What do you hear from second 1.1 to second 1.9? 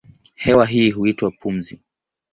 pumzi.